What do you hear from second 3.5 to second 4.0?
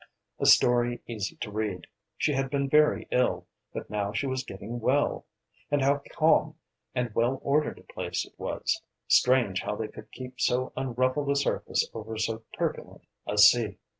but